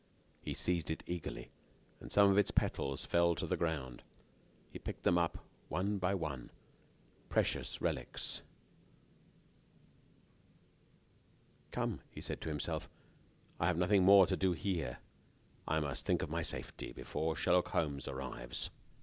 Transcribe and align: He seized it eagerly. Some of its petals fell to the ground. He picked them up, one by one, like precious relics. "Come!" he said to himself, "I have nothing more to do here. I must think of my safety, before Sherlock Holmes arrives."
He 0.41 0.55
seized 0.55 0.89
it 0.89 1.03
eagerly. 1.05 1.51
Some 2.07 2.31
of 2.31 2.37
its 2.39 2.49
petals 2.49 3.05
fell 3.05 3.35
to 3.35 3.45
the 3.45 3.55
ground. 3.55 4.01
He 4.71 4.79
picked 4.79 5.03
them 5.03 5.19
up, 5.19 5.45
one 5.69 5.99
by 5.99 6.15
one, 6.15 6.41
like 6.45 7.29
precious 7.29 7.79
relics. 7.81 8.41
"Come!" 11.69 12.01
he 12.09 12.19
said 12.19 12.41
to 12.41 12.49
himself, 12.49 12.89
"I 13.59 13.67
have 13.67 13.77
nothing 13.77 14.03
more 14.03 14.25
to 14.25 14.35
do 14.35 14.53
here. 14.53 14.97
I 15.67 15.79
must 15.79 16.03
think 16.03 16.23
of 16.23 16.31
my 16.31 16.41
safety, 16.41 16.91
before 16.93 17.35
Sherlock 17.35 17.67
Holmes 17.67 18.07
arrives." 18.07 18.71